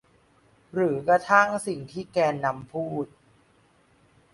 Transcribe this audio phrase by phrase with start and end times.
[0.73, 3.05] หรือกระทั่งสิ่งที่แกนนำพูด